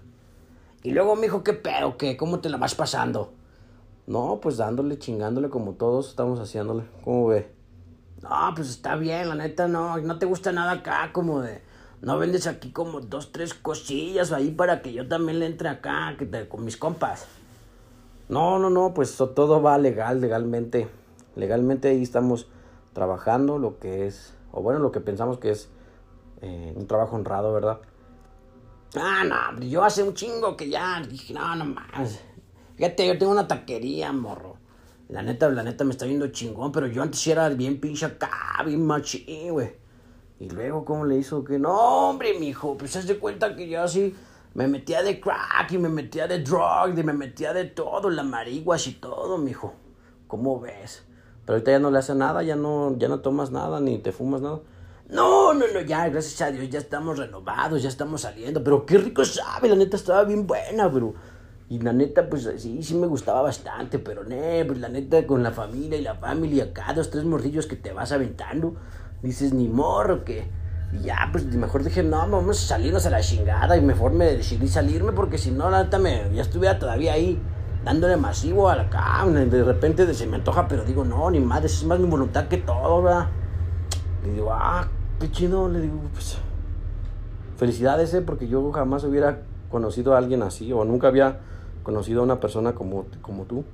Y 0.85 0.93
luego, 0.93 1.17
mijo, 1.17 1.43
¿qué 1.43 1.53
pedo, 1.53 1.97
qué? 1.97 2.17
¿Cómo 2.17 2.39
te 2.39 2.49
la 2.49 2.59
vas 2.59 2.77
pasando? 2.77 3.35
No, 4.07 4.39
pues 4.41 4.57
dándole, 4.57 4.99
chingándole 4.99 5.49
como 5.49 5.73
todos 5.73 6.11
estamos 6.11 6.39
haciéndole. 6.39 6.85
¿Cómo 7.05 7.27
ve? 7.27 7.49
No, 8.23 8.53
pues 8.55 8.69
está 8.71 8.95
bien, 8.95 9.29
la 9.29 9.35
neta, 9.35 9.67
no, 9.67 9.99
no 9.99 10.19
te 10.21 10.27
gusta 10.27 10.53
nada 10.53 10.73
acá 10.73 11.11
como 11.13 11.41
de 11.41 11.72
no 12.03 12.19
vendes 12.19 12.47
aquí 12.47 12.71
como 12.73 13.01
dos, 13.01 13.33
tres 13.33 13.55
cosillas 13.55 14.33
ahí 14.33 14.51
para 14.51 14.83
que 14.83 14.93
yo 14.93 15.09
también 15.09 15.39
le 15.39 15.47
entre 15.47 15.69
acá 15.69 16.17
que 16.19 16.49
con 16.49 16.65
mis 16.65 16.77
compas. 16.77 17.27
No, 18.29 18.59
no, 18.59 18.71
no, 18.71 18.93
pues 18.93 19.17
todo 19.17 19.63
va 19.63 19.79
legal, 19.79 20.21
legalmente. 20.21 20.89
Legalmente 21.37 21.89
ahí 21.89 22.03
estamos 22.03 22.49
trabajando 22.93 23.59
lo 23.59 23.79
que 23.79 24.07
es 24.07 24.35
o 24.53 24.61
bueno, 24.63 24.81
lo 24.81 24.93
que 24.93 25.01
pensamos 25.01 25.39
que 25.39 25.51
es 25.51 25.71
eh, 26.41 26.73
un 26.77 26.87
trabajo 26.87 27.17
honrado, 27.17 27.53
¿verdad? 27.53 27.81
Ah, 28.95 29.25
no, 29.25 29.61
yo 29.61 29.83
hace 29.83 30.03
un 30.03 30.13
chingo 30.13 30.57
que 30.57 30.69
ya 30.69 31.01
dije, 31.09 31.33
no, 31.33 31.55
no 31.55 31.65
más. 31.65 32.21
Fíjate, 32.77 33.07
yo 33.07 33.17
tengo 33.19 33.33
una 33.33 33.47
taquería, 33.49 34.13
morro. 34.13 34.57
La 35.09 35.23
neta, 35.23 35.49
la 35.49 35.63
neta 35.63 35.85
me 35.85 35.93
está 35.93 36.05
viendo 36.05 36.27
chingón, 36.29 36.73
pero 36.73 36.87
yo 36.87 37.03
antes 37.03 37.27
era 37.27 37.49
bien 37.49 37.81
pinche 37.81 38.07
acá, 38.07 38.63
bien 38.65 38.85
machín, 38.85 39.53
güey. 39.53 39.82
Y 40.43 40.51
luego, 40.51 40.85
¿cómo 40.85 41.05
le 41.05 41.19
hizo? 41.19 41.45
Que 41.45 41.57
no, 41.57 42.09
hombre, 42.09 42.37
mijo, 42.37 42.77
pues 42.77 42.91
se 42.91 43.03
de 43.05 43.17
cuenta 43.17 43.55
que 43.55 43.69
yo 43.69 43.81
así 43.81 44.13
me 44.55 44.67
metía 44.67 45.01
de 45.05 45.21
crack 45.21 45.71
y 45.71 45.79
me 45.79 45.89
metía 45.89 46.27
de 46.27 46.41
drug 46.41 46.99
y 46.99 47.03
me 47.05 47.13
metía 47.13 47.53
de 47.53 47.67
todo, 47.67 48.11
la 48.11 48.25
mariguas 48.25 48.89
y 48.89 48.95
todo, 48.95 49.39
mijo. 49.39 49.75
¿Cómo 50.27 50.59
ves? 50.59 51.05
Pero 51.47 51.55
ahorita 51.55 51.71
ya 51.71 51.79
no 51.79 51.93
le 51.93 51.99
hace 51.99 52.17
nada, 52.17 52.43
ya 52.43 52.57
no, 52.57 52.99
ya 52.99 53.07
no 53.07 53.21
tomas 53.21 53.53
nada, 53.53 53.79
ni 53.79 53.99
te 53.99 54.11
fumas 54.11 54.41
nada. 54.41 54.59
No, 55.09 55.55
no, 55.55 55.65
no, 55.73 55.81
ya, 55.81 56.09
gracias 56.09 56.43
a 56.43 56.51
Dios, 56.51 56.69
ya 56.69 56.81
estamos 56.81 57.19
renovados, 57.19 57.81
ya 57.81 57.89
estamos 57.89 58.23
saliendo. 58.23 58.65
Pero 58.65 58.85
qué 58.85 58.99
rico 58.99 59.25
sabe, 59.25 59.69
la 59.69 59.77
neta 59.77 59.97
estaba 59.97 60.25
bien 60.25 60.49
buena, 60.49 60.89
bro. 60.89 61.15
Y 61.69 61.79
la 61.79 61.93
neta, 61.93 62.29
pues 62.29 62.51
sí, 62.57 62.83
sí 62.83 62.97
me 62.97 63.07
gustaba 63.07 63.43
bastante, 63.43 64.01
pero 64.01 64.25
ne, 64.25 64.65
pues 64.65 64.81
la 64.81 64.89
neta 64.89 65.25
con 65.25 65.45
la 65.45 65.53
familia 65.53 65.97
y 65.97 66.03
la 66.03 66.17
familia, 66.17 66.65
acá 66.65 66.93
dos, 66.95 67.11
tres 67.11 67.25
morrillos 67.25 67.67
que 67.67 67.77
te 67.77 67.93
vas 67.93 68.11
aventando, 68.11 68.75
dices, 69.23 69.53
ni 69.53 69.69
morro, 69.69 70.25
que. 70.25 70.49
Ya, 71.03 71.31
pues 71.33 71.47
mejor 71.47 71.85
dije, 71.85 72.03
no, 72.03 72.19
vamos 72.19 72.63
a 72.65 72.67
salirnos 72.67 73.07
a 73.07 73.11
la 73.11 73.21
chingada. 73.21 73.77
Y 73.77 73.81
mejor 73.81 74.13
me 74.13 74.27
decidí 74.27 74.69
salirme 74.69 75.13
porque 75.13 75.39
si 75.39 75.51
no, 75.51 75.71
la 75.71 75.85
neta, 75.85 75.99
me, 75.99 76.31
ya 76.35 76.43
estuviera 76.43 76.79
todavía 76.79 77.15
ahí 77.15 77.41
dándole 77.85 78.17
masivo 78.17 78.69
a 78.69 78.77
la 78.77 78.91
cama. 78.91 79.41
De 79.41 79.65
repente 79.65 80.13
se 80.13 80.27
me 80.27 80.37
antoja, 80.37 80.69
pero 80.69 80.85
digo, 80.85 81.05
no, 81.05 81.31
ni 81.31 81.41
madre, 81.41 81.67
es 81.67 81.85
más 81.85 81.99
mi 81.99 82.09
voluntad 82.09 82.49
que 82.49 82.59
todo, 82.59 83.03
¿verdad? 83.03 83.29
Y 84.27 84.31
digo, 84.31 84.53
ah, 84.53 84.87
qué 85.19 85.31
chido. 85.31 85.69
Le 85.69 85.81
digo, 85.81 85.99
pues, 86.13 86.37
felicidades, 87.57 88.13
¿eh? 88.15 88.21
Porque 88.21 88.47
yo 88.47 88.71
jamás 88.73 89.05
hubiera 89.05 89.41
conocido 89.71 90.15
a 90.15 90.19
alguien 90.19 90.43
así, 90.43 90.73
o 90.73 90.85
nunca 90.85 91.09
había 91.09 91.41
conocido 91.83 92.21
a 92.21 92.25
una 92.25 92.39
persona 92.39 92.75
como, 92.75 93.07
como 93.23 93.45
tú. 93.45 93.65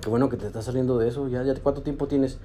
Qué 0.00 0.08
bueno 0.08 0.28
que 0.28 0.36
te 0.36 0.46
estás 0.46 0.64
saliendo 0.64 0.98
de 0.98 1.08
eso. 1.08 1.28
¿Ya, 1.28 1.42
ya 1.42 1.54
cuánto 1.62 1.82
tiempo 1.82 2.08
tienes? 2.08 2.38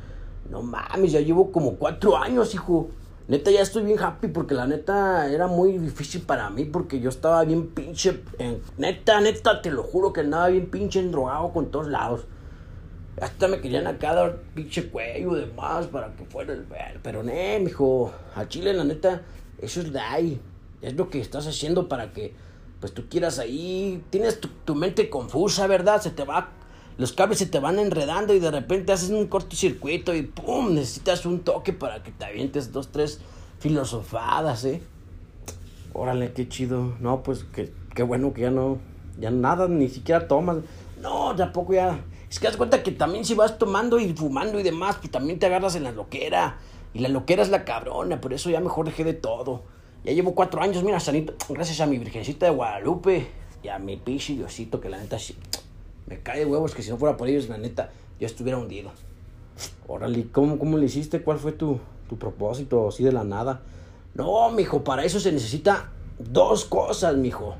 No 0.49 0.61
mames, 0.61 1.11
ya 1.11 1.21
llevo 1.21 1.51
como 1.51 1.75
cuatro 1.75 2.17
años, 2.17 2.53
hijo. 2.53 2.89
Neta, 3.27 3.51
ya 3.51 3.61
estoy 3.61 3.83
bien 3.83 3.99
happy 3.99 4.29
porque 4.29 4.55
la 4.55 4.65
neta 4.65 5.31
era 5.31 5.45
muy 5.45 5.77
difícil 5.77 6.23
para 6.23 6.49
mí 6.49 6.65
porque 6.65 6.99
yo 6.99 7.09
estaba 7.09 7.43
bien 7.43 7.67
pinche. 7.67 8.23
neta, 8.77 9.21
neta, 9.21 9.61
te 9.61 9.69
lo 9.69 9.83
juro 9.83 10.11
que 10.11 10.21
andaba 10.21 10.47
bien 10.47 10.71
pinche 10.71 10.99
endrogado 10.99 11.53
con 11.53 11.69
todos 11.69 11.87
lados. 11.87 12.25
Hasta 13.21 13.47
me 13.47 13.59
querían 13.61 13.85
acá 13.85 14.15
dar 14.15 14.37
pinche 14.55 14.89
cuello 14.89 15.33
de 15.35 15.45
más 15.45 15.85
para 15.87 16.15
que 16.15 16.25
fuera 16.25 16.53
el 16.53 16.63
ver. 16.63 16.99
Pero, 17.03 17.21
ne, 17.21 17.59
mijo, 17.59 18.11
a 18.35 18.47
Chile, 18.47 18.73
la 18.73 18.83
neta, 18.83 19.21
eso 19.59 19.81
es 19.81 19.93
de 19.93 19.99
ahí. 19.99 20.41
Es 20.81 20.95
lo 20.95 21.09
que 21.09 21.21
estás 21.21 21.45
haciendo 21.45 21.87
para 21.87 22.13
que, 22.13 22.33
pues 22.79 22.93
tú 22.93 23.03
quieras 23.09 23.37
ahí. 23.37 24.03
Tienes 24.09 24.39
tu, 24.39 24.47
tu 24.65 24.73
mente 24.73 25.07
confusa, 25.07 25.67
¿verdad? 25.67 26.01
Se 26.01 26.09
te 26.09 26.23
va 26.23 26.49
los 26.99 27.13
cables 27.13 27.39
se 27.39 27.45
te 27.45 27.59
van 27.59 27.79
enredando 27.79 28.33
y 28.33 28.39
de 28.39 28.51
repente 28.51 28.91
haces 28.91 29.09
un 29.09 29.27
cortocircuito 29.27 30.13
y 30.13 30.23
¡pum! 30.23 30.73
Necesitas 30.73 31.25
un 31.25 31.39
toque 31.39 31.71
para 31.71 32.03
que 32.03 32.11
te 32.11 32.25
avientes 32.25 32.73
dos, 32.73 32.91
tres 32.91 33.21
filosofadas, 33.59 34.65
¿eh? 34.65 34.81
Órale, 35.93 36.33
qué 36.33 36.49
chido. 36.49 36.97
No, 36.99 37.23
pues 37.23 37.45
qué, 37.53 37.71
qué 37.95 38.03
bueno 38.03 38.33
que 38.33 38.41
ya 38.41 38.51
no, 38.51 38.79
ya 39.17 39.31
nada, 39.31 39.69
ni 39.69 39.87
siquiera 39.87 40.27
tomas. 40.27 40.57
No, 41.01 41.33
tampoco 41.37 41.73
ya. 41.73 42.01
Es 42.29 42.37
que 42.37 42.47
das 42.47 42.57
cuenta 42.57 42.83
que 42.83 42.91
también 42.91 43.23
si 43.23 43.33
vas 43.33 43.57
tomando 43.57 43.97
y 43.97 44.11
fumando 44.11 44.59
y 44.59 44.63
demás, 44.63 44.97
pues 44.97 45.09
también 45.09 45.39
te 45.39 45.45
agarras 45.45 45.75
en 45.75 45.85
la 45.85 45.93
loquera. 45.93 46.57
Y 46.93 46.99
la 46.99 47.07
loquera 47.07 47.41
es 47.41 47.49
la 47.49 47.63
cabrona, 47.63 48.19
por 48.19 48.33
eso 48.33 48.49
ya 48.49 48.59
mejor 48.59 48.85
dejé 48.85 49.05
de 49.05 49.13
todo. 49.13 49.63
Ya 50.03 50.11
llevo 50.11 50.35
cuatro 50.35 50.61
años, 50.61 50.83
mira, 50.83 50.99
sanito, 50.99 51.33
gracias 51.47 51.79
a 51.79 51.85
mi 51.85 51.97
virgencita 51.97 52.47
de 52.47 52.51
Guadalupe 52.51 53.29
y 53.63 53.69
a 53.69 53.79
mi 53.79 53.95
pichi 53.95 54.35
Diosito, 54.35 54.81
que 54.81 54.89
la 54.89 54.97
neta 54.97 55.17
me 56.09 56.19
cae 56.21 56.39
de 56.39 56.45
huevos 56.45 56.73
que 56.73 56.81
si 56.81 56.89
no 56.89 56.97
fuera 56.97 57.15
por 57.15 57.29
ellos, 57.29 57.47
la 57.47 57.57
neta, 57.57 57.91
yo 58.19 58.25
estuviera 58.25 58.57
hundido. 58.57 58.91
Órale, 59.87 60.27
¿cómo, 60.31 60.57
cómo 60.57 60.77
le 60.77 60.87
hiciste? 60.87 61.21
¿Cuál 61.21 61.37
fue 61.37 61.51
tu, 61.51 61.79
tu 62.09 62.17
propósito? 62.17 62.87
Así 62.87 63.03
de 63.03 63.11
la 63.11 63.23
nada. 63.23 63.61
No, 64.15 64.49
mijo, 64.49 64.83
para 64.83 65.03
eso 65.03 65.19
se 65.19 65.31
necesita 65.31 65.91
dos 66.17 66.65
cosas, 66.65 67.15
mijo. 67.15 67.55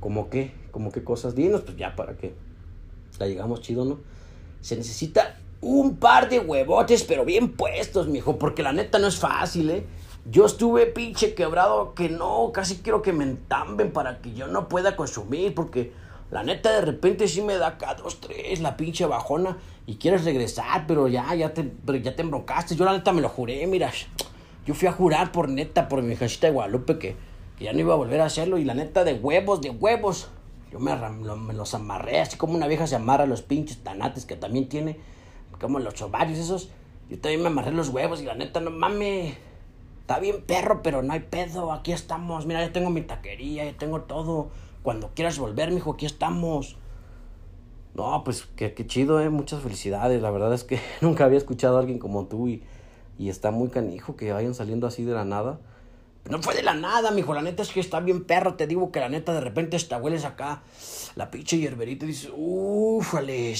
¿Cómo 0.00 0.28
qué? 0.28 0.52
¿Cómo 0.72 0.90
qué 0.90 1.04
cosas? 1.04 1.36
Dinos, 1.36 1.62
pues 1.62 1.76
ya 1.76 1.94
para 1.94 2.16
que 2.16 2.34
la 3.20 3.28
llegamos 3.28 3.62
chido, 3.62 3.84
¿no? 3.84 4.00
Se 4.60 4.76
necesita 4.76 5.38
un 5.60 5.96
par 5.96 6.28
de 6.28 6.40
huevotes, 6.40 7.04
pero 7.04 7.24
bien 7.24 7.52
puestos, 7.52 8.08
mijo, 8.08 8.36
porque 8.36 8.62
la 8.62 8.72
neta 8.72 8.98
no 8.98 9.06
es 9.06 9.16
fácil, 9.16 9.70
¿eh? 9.70 9.86
Yo 10.28 10.44
estuve 10.44 10.86
pinche 10.86 11.34
quebrado 11.34 11.94
que 11.94 12.08
no, 12.08 12.50
casi 12.52 12.78
quiero 12.78 13.00
que 13.00 13.12
me 13.12 13.22
entamben 13.22 13.92
para 13.92 14.20
que 14.20 14.34
yo 14.34 14.48
no 14.48 14.68
pueda 14.68 14.96
consumir, 14.96 15.54
porque 15.54 15.92
la 16.30 16.42
neta, 16.42 16.72
de 16.72 16.80
repente 16.80 17.28
sí 17.28 17.40
me 17.40 17.56
da 17.56 17.68
acá 17.68 17.94
dos, 17.94 18.20
tres, 18.20 18.60
la 18.60 18.76
pinche 18.76 19.06
bajona. 19.06 19.58
Y 19.86 19.96
quieres 19.96 20.24
regresar, 20.24 20.86
pero 20.86 21.06
ya, 21.06 21.32
ya 21.34 21.54
te, 21.54 21.70
ya 22.02 22.16
te 22.16 22.22
embrocaste. 22.22 22.74
Yo 22.74 22.84
la 22.84 22.92
neta 22.92 23.12
me 23.12 23.20
lo 23.20 23.28
juré, 23.28 23.64
mira. 23.66 23.92
Yo 24.66 24.74
fui 24.74 24.88
a 24.88 24.92
jurar 24.92 25.30
por 25.30 25.48
neta, 25.48 25.88
por 25.88 26.02
mi 26.02 26.14
hijita 26.14 26.48
de 26.48 26.52
Guadalupe, 26.52 26.98
que, 26.98 27.16
ya 27.60 27.72
no 27.72 27.78
iba 27.78 27.94
a 27.94 27.96
volver 27.96 28.20
a 28.20 28.26
hacerlo. 28.26 28.58
Y 28.58 28.64
la 28.64 28.74
neta, 28.74 29.04
de 29.04 29.14
huevos, 29.14 29.60
de 29.60 29.70
huevos. 29.70 30.28
Yo 30.72 30.80
me, 30.80 30.96
me 30.96 31.54
los 31.54 31.74
amarré, 31.74 32.20
así 32.20 32.36
como 32.36 32.54
una 32.54 32.66
vieja 32.66 32.88
se 32.88 32.96
amarra 32.96 33.24
a 33.24 33.28
los 33.28 33.42
pinches 33.42 33.84
tanates 33.84 34.26
que 34.26 34.34
también 34.34 34.68
tiene. 34.68 34.98
Como 35.60 35.78
los 35.78 36.02
ovarios 36.02 36.38
esos. 36.38 36.70
Yo 37.08 37.20
también 37.20 37.42
me 37.42 37.46
amarré 37.46 37.70
los 37.70 37.90
huevos 37.90 38.20
y 38.20 38.24
la 38.24 38.34
neta, 38.34 38.60
no 38.60 38.72
mames. 38.72 39.36
Está 40.00 40.18
bien 40.18 40.42
perro, 40.42 40.82
pero 40.82 41.02
no 41.02 41.12
hay 41.12 41.20
pedo. 41.20 41.72
Aquí 41.72 41.92
estamos. 41.92 42.46
Mira, 42.46 42.66
ya 42.66 42.72
tengo 42.72 42.90
mi 42.90 43.02
taquería, 43.02 43.64
ya 43.64 43.76
tengo 43.78 44.02
todo. 44.02 44.50
Cuando 44.86 45.10
quieras 45.16 45.36
volver, 45.40 45.72
mijo, 45.72 45.94
aquí 45.94 46.06
estamos. 46.06 46.76
No, 47.96 48.22
pues 48.22 48.46
qué, 48.54 48.72
chido, 48.86 49.20
eh. 49.20 49.30
Muchas 49.30 49.60
felicidades. 49.60 50.22
La 50.22 50.30
verdad 50.30 50.54
es 50.54 50.62
que 50.62 50.78
nunca 51.00 51.24
había 51.24 51.38
escuchado 51.38 51.76
a 51.76 51.80
alguien 51.80 51.98
como 51.98 52.26
tú 52.26 52.46
y, 52.46 52.62
y 53.18 53.28
está 53.28 53.50
muy 53.50 53.68
canijo 53.68 54.14
que 54.14 54.32
vayan 54.32 54.54
saliendo 54.54 54.86
así 54.86 55.02
de 55.02 55.12
la 55.12 55.24
nada. 55.24 55.58
No 56.30 56.40
fue 56.40 56.54
de 56.54 56.62
la 56.62 56.74
nada, 56.74 57.10
mijo. 57.10 57.34
La 57.34 57.42
neta 57.42 57.64
es 57.64 57.72
que 57.72 57.80
está 57.80 57.98
bien 57.98 58.22
perro. 58.22 58.54
Te 58.54 58.68
digo 58.68 58.92
que 58.92 59.00
la 59.00 59.08
neta 59.08 59.34
de 59.34 59.40
repente 59.40 59.74
hasta 59.74 59.98
hueles 59.98 60.24
acá 60.24 60.62
la 61.16 61.32
pinche 61.32 61.58
hierberita 61.58 62.04
y 62.04 62.08
dices, 62.10 62.30
uff, 62.32 63.12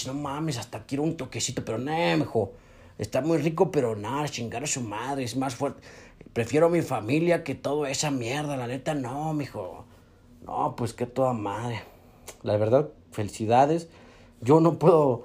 no 0.07 0.15
mames, 0.15 0.59
hasta 0.59 0.87
quiero 0.87 1.03
un 1.03 1.17
toquecito. 1.17 1.65
Pero 1.65 1.79
no, 1.79 2.17
mijo. 2.19 2.53
Está 2.99 3.21
muy 3.21 3.39
rico, 3.39 3.73
pero 3.73 3.97
nada, 3.97 4.29
chingar 4.29 4.63
a 4.63 4.69
su 4.69 4.81
madre. 4.81 5.25
Es 5.25 5.35
más 5.35 5.57
fuerte. 5.57 5.83
Prefiero 6.33 6.67
a 6.67 6.71
mi 6.71 6.83
familia 6.83 7.43
que 7.43 7.57
toda 7.57 7.91
esa 7.91 8.13
mierda. 8.13 8.57
La 8.57 8.69
neta, 8.69 8.95
no, 8.95 9.35
mijo. 9.35 9.87
No, 10.47 10.75
pues 10.77 10.95
que 10.95 11.07
toda 11.07 11.33
madre. 11.33 11.83
La 12.43 12.57
verdad, 12.57 12.89
felicidades. 13.11 13.89
Yo 14.41 14.61
no 14.61 14.79
puedo... 14.79 15.25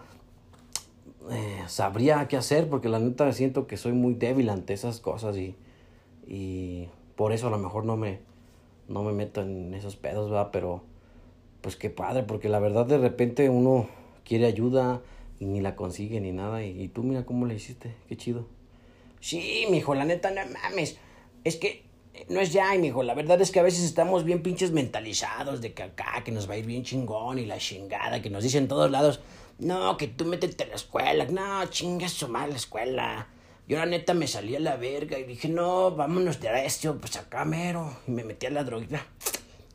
Eh, 1.29 1.63
sabría 1.67 2.27
qué 2.27 2.35
hacer 2.35 2.67
porque 2.67 2.89
la 2.89 2.99
neta 2.99 3.31
siento 3.31 3.67
que 3.67 3.77
soy 3.77 3.93
muy 3.93 4.15
débil 4.15 4.49
ante 4.49 4.73
esas 4.73 4.99
cosas 4.99 5.37
y, 5.37 5.55
y 6.27 6.89
por 7.15 7.31
eso 7.31 7.47
a 7.47 7.51
lo 7.51 7.59
mejor 7.59 7.85
no 7.85 7.95
me, 7.95 8.19
no 8.87 9.03
me 9.03 9.13
meto 9.13 9.41
en 9.41 9.73
esos 9.75 9.95
pedos, 9.95 10.31
¿verdad? 10.31 10.49
Pero 10.51 10.81
pues 11.61 11.75
qué 11.75 11.91
padre, 11.91 12.23
porque 12.23 12.49
la 12.49 12.59
verdad 12.59 12.87
de 12.87 12.97
repente 12.97 13.49
uno 13.49 13.87
quiere 14.25 14.47
ayuda 14.47 15.01
y 15.39 15.45
ni 15.45 15.61
la 15.61 15.75
consigue 15.75 16.19
ni 16.19 16.31
nada. 16.31 16.63
Y, 16.63 16.87
tú 16.87 17.03
mira 17.03 17.25
cómo 17.25 17.45
le 17.45 17.55
hiciste, 17.55 17.93
qué 18.09 18.17
chido. 18.17 18.47
Sí, 19.19 19.65
mijo, 19.69 19.93
la 19.93 20.05
neta, 20.05 20.31
no 20.31 20.41
mames. 20.51 20.97
Es 21.43 21.55
que 21.55 21.83
no 22.29 22.39
es 22.39 22.53
ya, 22.53 22.73
mijo. 22.77 23.03
La 23.03 23.13
verdad 23.13 23.41
es 23.41 23.51
que 23.51 23.59
a 23.59 23.63
veces 23.63 23.83
estamos 23.83 24.23
bien 24.23 24.43
pinches 24.43 24.71
mentalizados 24.71 25.61
de 25.61 25.73
que 25.73 25.83
acá, 25.83 26.23
que 26.23 26.31
nos 26.31 26.49
va 26.49 26.53
a 26.53 26.57
ir 26.57 26.65
bien 26.65 26.83
chingón 26.83 27.39
y 27.39 27.45
la 27.45 27.57
chingada, 27.57 28.21
que 28.21 28.29
nos 28.29 28.43
dicen 28.43 28.67
todos 28.67 28.91
lados, 28.91 29.21
no, 29.59 29.97
que 29.97 30.07
tú 30.07 30.25
métete 30.25 30.63
a 30.63 30.67
la 30.67 30.75
escuela, 30.75 31.25
no, 31.25 31.65
chingas 31.67 32.13
su 32.13 32.27
madre 32.27 32.51
la 32.51 32.57
escuela. 32.57 33.27
Yo 33.67 33.77
la 33.77 33.85
neta 33.85 34.13
me 34.13 34.27
salí 34.27 34.55
a 34.55 34.59
la 34.59 34.75
verga 34.75 35.17
y 35.17 35.23
dije, 35.23 35.47
no, 35.47 35.91
vámonos 35.91 36.41
de 36.41 36.65
esto, 36.65 36.97
pues 36.97 37.15
acá 37.15 37.45
mero. 37.45 37.95
Y 38.07 38.11
me 38.11 38.23
metí 38.23 38.47
a 38.47 38.49
la 38.49 38.63
droga. 38.63 39.05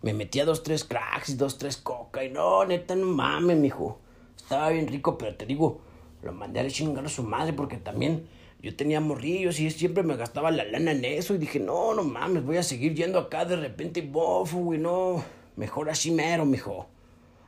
Me 0.02 0.12
metí 0.12 0.40
a 0.40 0.44
dos, 0.44 0.62
tres 0.62 0.84
cracks 0.84 1.30
y 1.30 1.34
dos, 1.34 1.56
tres 1.56 1.78
coca. 1.78 2.22
Y 2.22 2.30
no, 2.30 2.64
neta, 2.64 2.94
no 2.94 3.06
mames, 3.06 3.56
mijo. 3.56 4.00
Estaba 4.36 4.68
bien 4.68 4.86
rico, 4.86 5.16
pero 5.16 5.34
te 5.34 5.46
digo, 5.46 5.80
lo 6.22 6.32
mandé 6.32 6.60
a 6.60 6.64
la 6.64 6.70
chingada 6.70 7.06
a 7.06 7.10
su 7.10 7.22
madre 7.22 7.52
porque 7.52 7.78
también 7.78 8.28
yo 8.62 8.74
tenía 8.74 9.00
morrillos 9.00 9.60
y 9.60 9.70
siempre 9.70 10.02
me 10.02 10.16
gastaba 10.16 10.50
la 10.50 10.64
lana 10.64 10.92
en 10.92 11.04
eso 11.04 11.34
y 11.34 11.38
dije, 11.38 11.60
no, 11.60 11.94
no 11.94 12.02
mames, 12.04 12.44
voy 12.44 12.56
a 12.56 12.62
seguir 12.62 12.94
yendo 12.94 13.18
acá 13.18 13.44
de 13.44 13.56
repente, 13.56 14.02
bofo, 14.02 14.58
güey, 14.58 14.78
no, 14.78 15.22
mejor 15.56 15.90
así 15.90 16.10
mero, 16.10 16.44
mijo. 16.44 16.88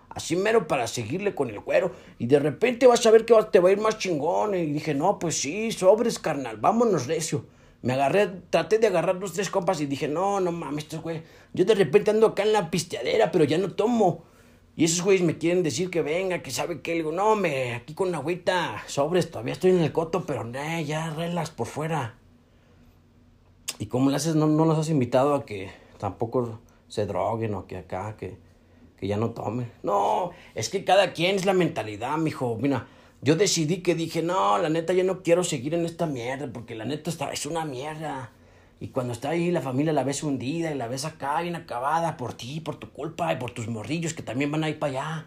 Así 0.08 0.36
mero 0.36 0.66
para 0.66 0.86
seguirle 0.86 1.34
con 1.34 1.50
el 1.50 1.60
cuero. 1.60 1.92
Y 2.18 2.26
de 2.26 2.38
repente 2.38 2.86
vas 2.86 3.06
a 3.06 3.10
ver 3.10 3.24
que 3.24 3.34
te 3.52 3.60
va 3.60 3.68
a 3.68 3.72
ir 3.72 3.78
más 3.78 3.98
chingón. 3.98 4.54
Y 4.54 4.66
dije, 4.66 4.94
no, 4.94 5.18
pues 5.18 5.40
sí, 5.40 5.70
sobres, 5.70 6.18
carnal, 6.18 6.56
vámonos 6.56 7.06
recio. 7.06 7.44
Me 7.82 7.92
agarré, 7.92 8.28
traté 8.50 8.78
de 8.78 8.88
agarrar 8.88 9.20
dos, 9.20 9.34
tres 9.34 9.50
copas 9.50 9.80
y 9.80 9.86
dije, 9.86 10.08
no, 10.08 10.40
no 10.40 10.50
mames, 10.50 10.88
güey. 11.00 11.22
Yo 11.54 11.64
de 11.64 11.74
repente 11.74 12.10
ando 12.10 12.28
acá 12.28 12.42
en 12.42 12.52
la 12.52 12.70
pisteadera, 12.70 13.30
pero 13.30 13.44
ya 13.44 13.58
no 13.58 13.72
tomo. 13.72 14.24
Y 14.78 14.84
esos 14.84 15.02
güeyes 15.02 15.26
me 15.26 15.38
quieren 15.38 15.64
decir 15.64 15.90
que 15.90 16.02
venga, 16.02 16.40
que 16.40 16.52
sabe 16.52 16.82
que. 16.82 16.92
Le 16.92 16.98
digo, 16.98 17.10
no, 17.10 17.34
me, 17.34 17.74
aquí 17.74 17.94
con 17.94 18.14
agüita, 18.14 18.84
sobres, 18.86 19.28
todavía 19.28 19.52
estoy 19.52 19.72
en 19.72 19.80
el 19.80 19.90
coto, 19.90 20.24
pero 20.24 20.44
nah, 20.44 20.80
ya 20.80 21.10
relax 21.10 21.50
por 21.50 21.66
fuera. 21.66 22.14
¿Y 23.80 23.86
cómo 23.86 24.08
le 24.08 24.14
haces? 24.14 24.36
No, 24.36 24.46
no 24.46 24.64
nos 24.66 24.78
has 24.78 24.88
invitado 24.88 25.34
a 25.34 25.44
que 25.44 25.68
tampoco 25.98 26.60
se 26.86 27.06
droguen 27.06 27.56
o 27.56 27.66
que 27.66 27.76
acá, 27.76 28.16
que, 28.16 28.36
que 28.96 29.08
ya 29.08 29.16
no 29.16 29.30
tomen. 29.30 29.68
No, 29.82 30.30
es 30.54 30.68
que 30.68 30.84
cada 30.84 31.12
quien 31.12 31.34
es 31.34 31.44
la 31.44 31.54
mentalidad, 31.54 32.16
mijo. 32.16 32.56
Mira, 32.60 32.86
yo 33.20 33.34
decidí 33.34 33.78
que 33.78 33.96
dije, 33.96 34.22
no, 34.22 34.58
la 34.58 34.68
neta, 34.68 34.92
ya 34.92 35.02
no 35.02 35.24
quiero 35.24 35.42
seguir 35.42 35.74
en 35.74 35.86
esta 35.86 36.06
mierda, 36.06 36.48
porque 36.52 36.76
la 36.76 36.84
neta 36.84 37.10
está, 37.10 37.32
es 37.32 37.46
una 37.46 37.64
mierda. 37.64 38.30
Y 38.80 38.88
cuando 38.88 39.12
está 39.12 39.30
ahí 39.30 39.50
la 39.50 39.60
familia 39.60 39.92
la 39.92 40.04
ves 40.04 40.22
hundida 40.22 40.70
y 40.70 40.76
la 40.76 40.86
ves 40.86 41.04
acá 41.04 41.40
bien 41.40 41.56
acabada 41.56 42.16
por 42.16 42.34
ti, 42.34 42.60
por 42.60 42.76
tu 42.76 42.90
culpa 42.90 43.32
y 43.32 43.36
por 43.36 43.50
tus 43.50 43.68
morrillos 43.68 44.14
que 44.14 44.22
también 44.22 44.52
van 44.52 44.64
a 44.64 44.68
ir 44.68 44.78
para 44.78 44.92
allá. 44.92 45.26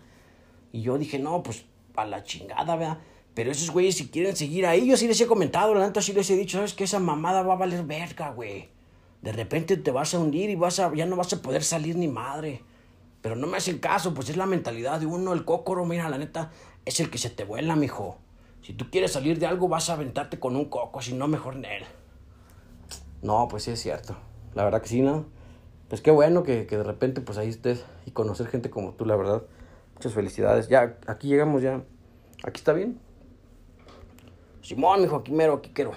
Y 0.72 0.82
yo 0.82 0.98
dije, 0.98 1.20
no, 1.20 1.44
pues 1.44 1.66
a 1.96 2.06
la 2.06 2.24
chingada, 2.24 2.76
¿verdad? 2.76 2.98
Pero 3.34 3.52
esos 3.52 3.72
güeyes 3.72 3.96
si 3.96 4.10
quieren 4.10 4.36
seguir 4.36 4.66
ahí, 4.66 4.88
yo 4.88 4.98
sí 4.98 5.08
les 5.08 5.20
he 5.22 5.28
comentado, 5.28 5.74
la 5.74 5.86
neta 5.86 6.02
sí 6.02 6.14
les 6.14 6.30
he 6.30 6.36
dicho, 6.36 6.58
¿sabes 6.58 6.74
qué? 6.74 6.84
Esa 6.84 7.00
mamada 7.00 7.44
va 7.44 7.54
a 7.54 7.58
valer 7.58 7.84
verga, 7.84 8.32
güey. 8.32 8.70
De 9.22 9.32
repente 9.32 9.78
te 9.78 9.92
vas 9.92 10.14
a 10.14 10.20
hundir 10.20 10.50
y 10.50 10.56
vas 10.56 10.80
a, 10.80 10.94
ya 10.94 11.06
no 11.06 11.16
vas 11.16 11.32
a 11.34 11.42
poder 11.42 11.64
salir 11.64 11.96
ni 11.96 12.08
madre. 12.08 12.64
Pero 13.22 13.36
no 13.36 13.48
me 13.48 13.58
hacen 13.58 13.78
caso, 13.78 14.14
pues 14.14 14.30
es 14.30 14.38
la 14.38 14.48
mentalidad 14.48 15.00
de 15.00 15.06
uno, 15.06 15.34
el 15.34 15.46
cócoro, 15.46 15.86
mira, 15.86 16.10
la 16.10 16.18
neta, 16.18 16.52
es 16.86 17.00
el 17.00 17.10
que 17.10 17.20
se 17.20 17.30
te 17.30 17.44
vuela, 17.44 17.76
mijo. 17.76 18.18
Si 18.64 18.74
tú 18.74 18.90
quieres 18.90 19.14
salir 19.14 19.40
de 19.40 19.46
algo, 19.46 19.68
vas 19.68 19.90
a 19.90 19.94
aventarte 19.94 20.40
con 20.40 20.56
un 20.56 20.66
coco, 20.66 21.02
si 21.02 21.14
no, 21.14 21.28
mejor 21.28 21.56
en 21.56 21.66
él. 21.66 21.84
No, 23.22 23.48
pues 23.48 23.64
sí 23.64 23.72
es 23.72 23.80
cierto. 23.80 24.16
La 24.54 24.64
verdad 24.64 24.82
que 24.82 24.90
sí, 24.90 25.02
¿no? 25.02 25.26
Pues 25.90 26.02
qué 26.02 26.12
bueno 26.12 26.44
que, 26.44 26.66
que 26.66 26.78
de 26.78 26.84
repente, 26.84 27.22
pues 27.22 27.38
ahí 27.38 27.50
estés 27.50 27.86
y 28.06 28.12
conocer 28.12 28.48
gente 28.48 28.70
como 28.70 28.94
tú, 28.94 29.06
la 29.06 29.16
verdad. 29.16 29.44
Muchas 29.94 30.14
felicidades. 30.14 30.68
Ya, 30.68 30.98
aquí 31.06 31.28
llegamos 31.28 31.62
ya. 31.62 31.84
Aquí 32.44 32.58
está 32.58 32.74
bien. 32.74 33.00
Simón, 34.64 35.02
mijo, 35.02 35.18
aquí 35.18 35.32
mero, 35.32 35.54
aquí 35.54 35.72
quiero. 35.74 35.92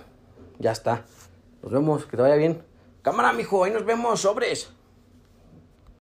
Ya 0.59 0.73
está. 0.73 1.04
Nos 1.62 1.73
vemos, 1.73 2.04
que 2.04 2.16
te 2.16 2.23
vaya 2.23 2.35
bien. 2.35 2.62
Cámara, 3.02 3.33
mijo, 3.33 3.64
ahí 3.64 3.73
nos 3.73 3.87
vemos, 3.87 4.21
sobres. 4.21 4.74